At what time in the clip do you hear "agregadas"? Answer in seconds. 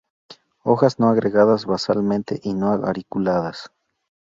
1.09-1.67